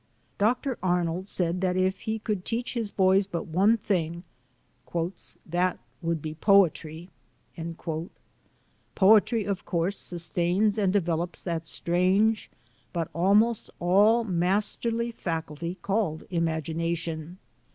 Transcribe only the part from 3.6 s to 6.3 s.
thing, "that thing would